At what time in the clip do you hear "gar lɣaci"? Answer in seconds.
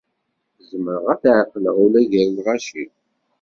2.11-2.85